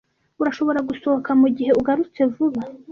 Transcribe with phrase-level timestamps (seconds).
[0.41, 2.61] Urashobora gusohoka mugihe ugarutse vuba.